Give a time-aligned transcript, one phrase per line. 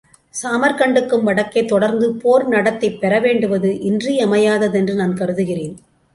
[0.43, 5.77] சாமர்க்ண்டுக்கும் வடக்கே தொடர்ந்து போர் நடத்திப் பெற வேண்டுவது இன்றியமையாததென்று நான் கருதுகிறேன்.